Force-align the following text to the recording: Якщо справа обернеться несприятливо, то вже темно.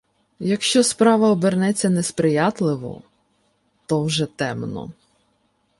Якщо 0.39 0.83
справа 0.83 1.29
обернеться 1.29 1.89
несприятливо, 1.89 3.01
то 3.87 4.03
вже 4.03 4.25
темно. 4.25 4.91